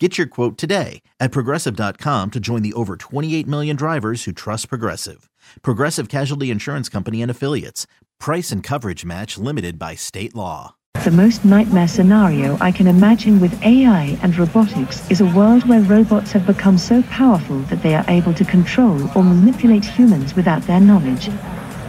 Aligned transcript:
Get 0.00 0.18
your 0.18 0.26
quote 0.26 0.58
today 0.58 1.02
at 1.20 1.30
progressive.com 1.30 2.32
to 2.32 2.40
join 2.40 2.62
the 2.62 2.72
over 2.72 2.96
28 2.96 3.46
million 3.46 3.76
drivers 3.76 4.24
who 4.24 4.32
trust 4.32 4.68
Progressive. 4.68 5.30
Progressive 5.62 6.08
Casualty 6.08 6.50
Insurance 6.50 6.88
Company 6.88 7.22
and 7.22 7.30
Affiliates. 7.30 7.86
Price 8.18 8.50
and 8.50 8.60
coverage 8.60 9.04
match 9.04 9.38
limited 9.38 9.78
by 9.78 9.94
state 9.94 10.34
law. 10.34 10.74
The 11.04 11.12
most 11.12 11.44
nightmare 11.44 11.86
scenario 11.86 12.58
I 12.60 12.72
can 12.72 12.88
imagine 12.88 13.38
with 13.38 13.62
AI 13.62 14.18
and 14.20 14.36
robotics 14.36 15.08
is 15.12 15.20
a 15.20 15.26
world 15.26 15.68
where 15.68 15.80
robots 15.82 16.32
have 16.32 16.44
become 16.44 16.76
so 16.76 17.00
powerful 17.04 17.60
that 17.70 17.82
they 17.84 17.94
are 17.94 18.04
able 18.08 18.34
to 18.34 18.44
control 18.44 19.00
or 19.16 19.22
manipulate 19.22 19.84
humans 19.84 20.34
without 20.34 20.62
their 20.62 20.80
knowledge. 20.80 21.28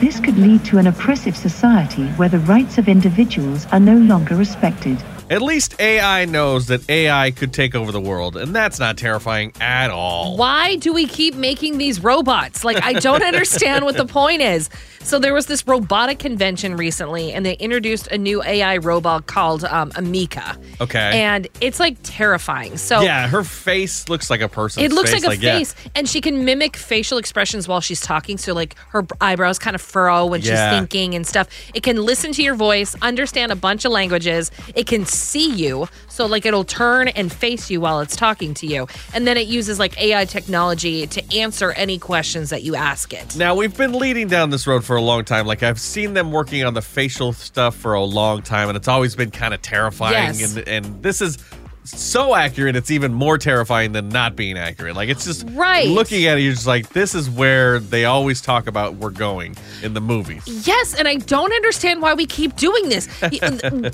This 0.00 0.20
could 0.20 0.36
lead 0.36 0.66
to 0.66 0.76
an 0.76 0.88
oppressive 0.88 1.36
society 1.36 2.08
where 2.18 2.28
the 2.28 2.40
rights 2.40 2.76
of 2.76 2.88
individuals 2.88 3.66
are 3.72 3.80
no 3.80 3.96
longer 3.96 4.36
respected. 4.36 5.02
At 5.28 5.42
least 5.42 5.80
AI 5.80 6.24
knows 6.24 6.66
that 6.66 6.88
AI 6.88 7.32
could 7.32 7.52
take 7.52 7.74
over 7.74 7.90
the 7.90 8.00
world, 8.00 8.36
and 8.36 8.54
that's 8.54 8.78
not 8.78 8.96
terrifying 8.96 9.52
at 9.60 9.90
all. 9.90 10.36
Why 10.36 10.76
do 10.76 10.92
we 10.92 11.06
keep 11.06 11.34
making 11.34 11.78
these 11.78 12.00
robots? 12.00 12.64
Like, 12.64 12.80
I 12.82 12.92
don't 12.92 13.22
understand 13.24 13.84
what 13.84 13.96
the 13.96 14.06
point 14.06 14.42
is. 14.42 14.70
So, 15.02 15.18
there 15.18 15.34
was 15.34 15.46
this 15.46 15.66
robotic 15.66 16.20
convention 16.20 16.76
recently, 16.76 17.32
and 17.32 17.44
they 17.44 17.54
introduced 17.54 18.06
a 18.08 18.18
new 18.18 18.42
AI 18.42 18.76
robot 18.78 19.26
called 19.26 19.64
um, 19.64 19.90
Ameca. 19.92 20.60
Okay. 20.80 21.22
And 21.22 21.48
it's 21.60 21.80
like 21.80 21.96
terrifying. 22.04 22.76
So, 22.76 23.00
yeah, 23.00 23.26
her 23.28 23.42
face 23.42 24.08
looks 24.08 24.30
like 24.30 24.40
a 24.40 24.48
person. 24.48 24.84
It 24.84 24.92
looks 24.92 25.12
face. 25.12 25.24
like 25.24 25.38
a 25.38 25.42
yeah. 25.42 25.58
face, 25.58 25.74
and 25.96 26.08
she 26.08 26.20
can 26.20 26.44
mimic 26.44 26.76
facial 26.76 27.18
expressions 27.18 27.66
while 27.66 27.80
she's 27.80 28.00
talking. 28.00 28.38
So, 28.38 28.52
like 28.54 28.76
her 28.90 29.04
eyebrows 29.20 29.58
kind 29.58 29.74
of 29.74 29.82
furrow 29.82 30.26
when 30.26 30.40
Yeah. 30.40 30.70
she's 30.70 30.78
thinking 30.78 31.14
and 31.16 31.26
stuff. 31.26 31.48
It 31.74 31.82
can 31.82 31.96
listen 32.04 32.32
to 32.32 32.42
your 32.42 32.54
voice, 32.54 32.94
understand 33.02 33.50
a 33.50 33.56
bunch 33.56 33.84
of 33.84 33.90
languages. 33.90 34.50
It 34.74 34.86
can 34.86 35.04
see 35.16 35.52
you, 35.52 35.88
so 36.08 36.26
like 36.26 36.46
it'll 36.46 36.64
turn 36.64 37.08
and 37.08 37.32
face 37.32 37.70
you 37.70 37.80
while 37.80 38.00
it's 38.00 38.16
talking 38.16 38.54
to 38.54 38.66
you. 38.66 38.86
And 39.14 39.26
then 39.26 39.36
it 39.36 39.46
uses 39.46 39.78
like 39.78 40.00
AI 40.00 40.24
technology 40.24 41.06
to 41.06 41.36
answer 41.36 41.72
any 41.72 41.98
questions 41.98 42.50
that 42.50 42.62
you 42.62 42.76
ask 42.76 43.12
it. 43.12 43.36
Now, 43.36 43.54
we've 43.54 43.76
been 43.76 43.92
leading 43.92 44.28
down 44.28 44.50
this 44.50 44.66
road 44.66 44.84
for 44.84 44.96
a 44.96 45.02
long 45.02 45.24
time. 45.24 45.46
Like, 45.46 45.62
I've 45.62 45.80
seen 45.80 46.14
them 46.14 46.32
working 46.32 46.64
on 46.64 46.74
the 46.74 46.82
facial 46.82 47.32
stuff 47.32 47.74
for 47.74 47.94
a 47.94 48.04
long 48.04 48.42
time, 48.42 48.68
and 48.68 48.76
it's 48.76 48.88
always 48.88 49.14
been 49.16 49.30
kind 49.30 49.54
of 49.54 49.62
terrifying. 49.62 50.38
Yes. 50.38 50.56
And, 50.56 50.68
and 50.68 51.02
this 51.02 51.20
is 51.20 51.38
so 51.90 52.34
accurate, 52.34 52.76
it's 52.76 52.90
even 52.90 53.12
more 53.14 53.38
terrifying 53.38 53.92
than 53.92 54.08
not 54.08 54.36
being 54.36 54.56
accurate. 54.58 54.96
Like, 54.96 55.08
it's 55.08 55.24
just 55.24 55.46
Right. 55.52 55.88
looking 55.88 56.26
at 56.26 56.38
it, 56.38 56.42
you're 56.42 56.52
just 56.54 56.66
like, 56.66 56.90
this 56.90 57.14
is 57.14 57.28
where 57.30 57.78
they 57.78 58.04
always 58.04 58.40
talk 58.40 58.66
about 58.66 58.94
we're 58.96 59.10
going 59.10 59.56
in 59.82 59.94
the 59.94 60.00
movies. 60.00 60.42
Yes, 60.66 60.94
and 60.94 61.06
I 61.08 61.16
don't 61.16 61.52
understand 61.52 62.02
why 62.02 62.14
we 62.14 62.26
keep 62.26 62.56
doing 62.56 62.88
this. 62.88 63.04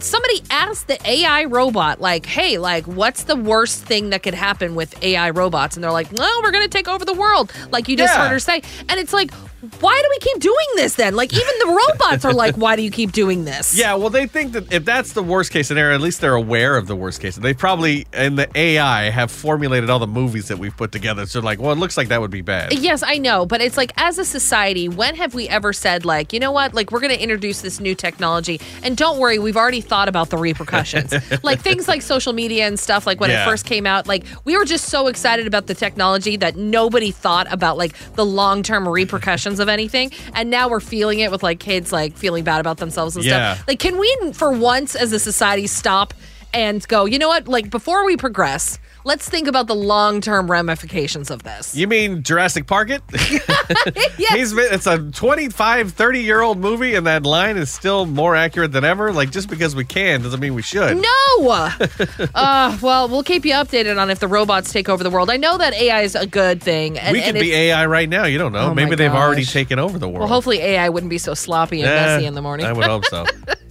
Somebody 0.00 0.42
asked 0.50 0.88
the 0.88 0.98
AI 1.08 1.44
robot, 1.44 2.00
like, 2.00 2.26
hey, 2.26 2.58
like, 2.58 2.86
what's 2.86 3.24
the 3.24 3.36
worst 3.36 3.84
thing 3.84 4.10
that 4.10 4.22
could 4.22 4.34
happen 4.34 4.74
with 4.74 5.00
AI 5.02 5.30
robots? 5.30 5.76
And 5.76 5.84
they're 5.84 5.90
like, 5.92 6.12
no, 6.12 6.28
we're 6.42 6.50
going 6.52 6.64
to 6.64 6.68
take 6.68 6.88
over 6.88 7.04
the 7.04 7.14
world, 7.14 7.52
like 7.70 7.88
you 7.88 7.96
just 7.96 8.14
Yeah. 8.14 8.22
heard 8.22 8.30
her 8.32 8.38
say. 8.38 8.62
And 8.88 8.98
it's 9.00 9.12
like, 9.12 9.32
why 9.80 9.98
do 10.02 10.08
we 10.10 10.18
keep 10.18 10.40
doing 10.42 10.66
this 10.76 10.94
then? 10.94 11.16
Like, 11.16 11.32
even 11.32 11.54
the 11.60 11.80
robots 11.88 12.24
are 12.26 12.34
like, 12.34 12.54
why 12.56 12.76
do 12.76 12.82
you 12.82 12.90
keep 12.90 13.12
doing 13.12 13.44
this? 13.46 13.76
Yeah, 13.76 13.94
well, 13.94 14.10
they 14.10 14.26
think 14.26 14.52
that 14.52 14.70
if 14.70 14.84
that's 14.84 15.12
the 15.14 15.22
worst 15.22 15.50
case 15.52 15.68
scenario, 15.68 15.94
at 15.94 16.02
least 16.02 16.20
they're 16.20 16.34
aware 16.34 16.76
of 16.76 16.86
the 16.86 16.94
worst 16.94 17.20
case. 17.22 17.36
They 17.36 17.54
probably, 17.54 17.73
in 17.82 18.36
the 18.36 18.48
AI, 18.54 19.10
have 19.10 19.30
formulated 19.30 19.90
all 19.90 19.98
the 19.98 20.06
movies 20.06 20.48
that 20.48 20.58
we've 20.58 20.76
put 20.76 20.92
together. 20.92 21.26
So, 21.26 21.40
like, 21.40 21.60
well, 21.60 21.72
it 21.72 21.78
looks 21.78 21.96
like 21.96 22.08
that 22.08 22.20
would 22.20 22.30
be 22.30 22.40
bad. 22.42 22.72
Yes, 22.78 23.02
I 23.02 23.18
know, 23.18 23.46
but 23.46 23.60
it's 23.60 23.76
like 23.76 23.92
as 23.96 24.18
a 24.18 24.24
society, 24.24 24.88
when 24.88 25.14
have 25.16 25.34
we 25.34 25.48
ever 25.48 25.72
said 25.72 26.04
like, 26.04 26.32
you 26.32 26.40
know 26.40 26.52
what, 26.52 26.74
like 26.74 26.90
we're 26.92 27.00
going 27.00 27.12
to 27.14 27.20
introduce 27.22 27.60
this 27.62 27.80
new 27.80 27.94
technology, 27.94 28.60
and 28.82 28.96
don't 28.96 29.18
worry, 29.18 29.38
we've 29.38 29.56
already 29.56 29.80
thought 29.80 30.08
about 30.08 30.30
the 30.30 30.36
repercussions, 30.38 31.12
like 31.42 31.60
things 31.60 31.88
like 31.88 32.02
social 32.02 32.32
media 32.32 32.66
and 32.66 32.78
stuff. 32.78 33.06
Like 33.06 33.20
when 33.20 33.30
Yeah. 33.30 33.42
it 33.42 33.48
first 33.48 33.66
came 33.66 33.86
out, 33.86 34.06
like 34.06 34.24
we 34.44 34.56
were 34.56 34.64
just 34.64 34.86
so 34.86 35.06
excited 35.08 35.46
about 35.46 35.66
the 35.66 35.74
technology 35.74 36.36
that 36.36 36.56
nobody 36.56 37.10
thought 37.10 37.50
about 37.52 37.76
like 37.78 37.94
the 38.14 38.24
long 38.24 38.62
term 38.62 38.88
repercussions 38.88 39.58
of 39.60 39.68
anything, 39.68 40.12
and 40.34 40.50
now 40.50 40.68
we're 40.68 40.80
feeling 40.80 41.20
it 41.20 41.30
with 41.30 41.42
like 41.42 41.58
kids 41.60 41.92
like 41.92 42.16
feeling 42.16 42.44
bad 42.44 42.60
about 42.60 42.78
themselves 42.78 43.16
and 43.16 43.24
Yeah. 43.24 43.54
stuff. 43.54 43.68
Like, 43.68 43.78
can 43.78 43.98
we, 43.98 44.32
for 44.32 44.50
once, 44.50 44.94
as 44.94 45.12
a 45.12 45.18
society, 45.18 45.66
stop 45.66 46.14
and 46.54 46.86
go, 46.88 47.04
you 47.04 47.18
know 47.18 47.28
what, 47.28 47.48
like 47.48 47.68
before 47.68 48.06
we 48.06 48.16
progress. 48.16 48.78
Let's 49.06 49.28
think 49.28 49.48
about 49.48 49.66
the 49.66 49.74
long-term 49.74 50.50
ramifications 50.50 51.30
of 51.30 51.42
this. 51.42 51.76
You 51.76 51.86
mean 51.86 52.22
Jurassic 52.22 52.66
Park 52.66 52.88
it? 52.88 53.02
Yes. 54.16 54.34
He's 54.34 54.52
been, 54.54 54.72
it's 54.72 54.86
a 54.86 54.98
25, 54.98 55.92
30 55.92 56.22
year 56.22 56.40
old 56.40 56.58
movie, 56.58 56.94
and 56.94 57.06
that 57.06 57.24
line 57.24 57.56
is 57.56 57.70
still 57.70 58.06
more 58.06 58.36
accurate 58.36 58.72
than 58.72 58.84
ever. 58.84 59.12
Like, 59.12 59.30
just 59.30 59.50
because 59.50 59.74
we 59.74 59.84
can 59.84 60.22
doesn't 60.22 60.40
mean 60.40 60.54
we 60.54 60.62
should. 60.62 60.96
No. 60.96 61.50
uh, 62.34 62.78
well, 62.80 63.08
we'll 63.08 63.24
keep 63.24 63.44
you 63.44 63.52
updated 63.54 64.00
on 64.00 64.10
if 64.10 64.20
the 64.20 64.28
robots 64.28 64.72
take 64.72 64.88
over 64.88 65.02
the 65.02 65.10
world. 65.10 65.30
I 65.30 65.36
know 65.36 65.58
that 65.58 65.74
AI 65.74 66.02
is 66.02 66.14
a 66.14 66.26
good 66.26 66.62
thing. 66.62 66.98
And, 66.98 67.12
we 67.12 67.22
could 67.22 67.34
be 67.34 67.52
AI 67.52 67.86
right 67.86 68.08
now. 68.08 68.24
You 68.24 68.38
don't 68.38 68.52
know. 68.52 68.70
Oh 68.70 68.74
Maybe 68.74 68.94
they've 68.94 69.10
already 69.10 69.44
taken 69.44 69.78
over 69.78 69.98
the 69.98 70.08
world. 70.08 70.20
Well, 70.20 70.28
hopefully 70.28 70.58
AI 70.58 70.88
wouldn't 70.88 71.10
be 71.10 71.18
so 71.18 71.34
sloppy 71.34 71.82
and 71.82 71.90
messy 71.90 72.26
in 72.26 72.34
the 72.34 72.42
morning. 72.42 72.66
I 72.66 72.72
would 72.72 72.86
hope 72.86 73.04
so. 73.06 73.26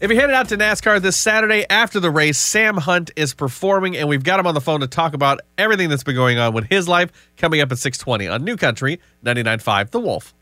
If 0.00 0.10
you're 0.10 0.20
headed 0.20 0.34
out 0.34 0.48
to 0.48 0.56
NASCAR 0.56 1.00
this 1.00 1.16
Saturday 1.16 1.64
after 1.70 2.00
the 2.00 2.10
race, 2.10 2.36
Sam 2.36 2.76
Hunt 2.76 3.12
is 3.14 3.32
performing, 3.32 3.96
and 3.96 4.08
we've 4.08 4.24
got 4.24 4.40
him 4.40 4.46
on 4.46 4.54
the 4.54 4.60
phone 4.60 4.80
to 4.80 4.88
talk 4.88 5.14
about 5.14 5.40
everything 5.56 5.88
that's 5.88 6.02
been 6.02 6.16
going 6.16 6.36
on 6.36 6.52
with 6.52 6.68
his 6.68 6.88
life 6.88 7.10
coming 7.36 7.60
up 7.60 7.70
at 7.70 7.78
620 7.78 8.28
on 8.28 8.44
New 8.44 8.56
Country 8.56 9.00
99.5 9.24 9.90
The 9.90 10.00
Wolf. 10.00 10.34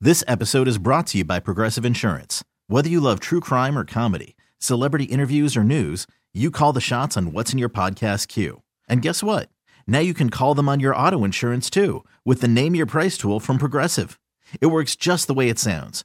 This 0.00 0.22
episode 0.28 0.68
is 0.68 0.76
brought 0.76 1.06
to 1.08 1.18
you 1.18 1.24
by 1.24 1.40
Progressive 1.40 1.86
Insurance. 1.86 2.44
Whether 2.66 2.90
you 2.90 3.00
love 3.00 3.20
true 3.20 3.40
crime 3.40 3.76
or 3.76 3.86
comedy, 3.86 4.36
celebrity 4.58 5.06
interviews 5.06 5.56
or 5.56 5.64
news, 5.64 6.06
you 6.34 6.50
call 6.50 6.74
the 6.74 6.80
shots 6.80 7.16
on 7.16 7.32
what's 7.32 7.52
in 7.54 7.58
your 7.58 7.70
podcast 7.70 8.28
queue. 8.28 8.62
And 8.86 9.00
guess 9.00 9.22
what? 9.22 9.48
Now 9.86 10.00
you 10.00 10.12
can 10.12 10.28
call 10.28 10.54
them 10.54 10.68
on 10.68 10.78
your 10.78 10.94
auto 10.94 11.24
insurance 11.24 11.70
too 11.70 12.04
with 12.24 12.42
the 12.42 12.48
Name 12.48 12.74
Your 12.74 12.86
Price 12.86 13.16
tool 13.16 13.40
from 13.40 13.56
Progressive. 13.56 14.20
It 14.60 14.66
works 14.66 14.94
just 14.94 15.26
the 15.26 15.34
way 15.34 15.48
it 15.48 15.58
sounds. 15.58 16.04